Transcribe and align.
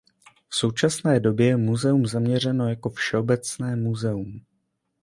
V 0.49 0.55
současné 0.55 1.19
době 1.19 1.47
je 1.47 1.57
muzeum 1.57 2.05
zaměřeno 2.05 2.69
jako 2.69 2.89
"všeobecné" 2.89 3.75
muzeum. 3.75 4.45